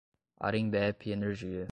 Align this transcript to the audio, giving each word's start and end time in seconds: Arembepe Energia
Arembepe 0.41 1.11
Energia 1.13 1.67